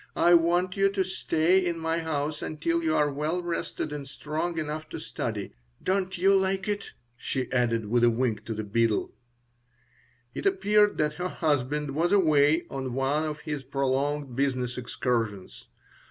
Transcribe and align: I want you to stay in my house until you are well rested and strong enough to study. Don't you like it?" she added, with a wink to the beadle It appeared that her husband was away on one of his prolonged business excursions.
I 0.17 0.33
want 0.33 0.75
you 0.75 0.89
to 0.93 1.03
stay 1.03 1.63
in 1.63 1.77
my 1.77 1.99
house 1.99 2.41
until 2.41 2.81
you 2.83 2.95
are 2.95 3.13
well 3.13 3.43
rested 3.43 3.93
and 3.93 4.09
strong 4.09 4.57
enough 4.57 4.89
to 4.89 4.99
study. 4.99 5.53
Don't 5.83 6.17
you 6.17 6.33
like 6.35 6.67
it?" 6.67 6.93
she 7.15 7.51
added, 7.51 7.85
with 7.85 8.03
a 8.03 8.09
wink 8.09 8.43
to 8.45 8.55
the 8.55 8.63
beadle 8.63 9.13
It 10.33 10.47
appeared 10.47 10.97
that 10.97 11.13
her 11.21 11.29
husband 11.29 11.91
was 11.93 12.11
away 12.11 12.65
on 12.67 12.95
one 12.95 13.25
of 13.25 13.41
his 13.41 13.61
prolonged 13.61 14.35
business 14.35 14.75
excursions. 14.75 15.67